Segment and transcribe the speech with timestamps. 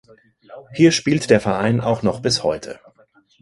[0.73, 2.79] Hier spielt der Verein auch noch bis heute.